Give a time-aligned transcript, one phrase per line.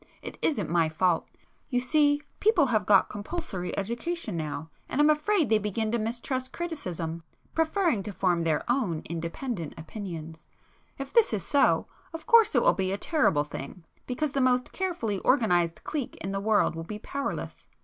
[0.23, 1.27] It isn't my fault.
[1.69, 6.51] You see people have got Compulsory Education now, and I'm afraid they begin to mistrust
[6.51, 7.21] criticism,
[7.53, 10.47] preferring to form their own independent opinions;
[10.97, 14.71] if this is so, of course it will be a terrible thing, because the most
[14.73, 17.67] carefully organized clique in the world will be powerless.